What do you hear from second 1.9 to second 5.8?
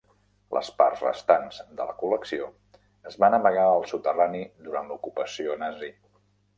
la col·lecció es van amagar al soterrani durant l'ocupació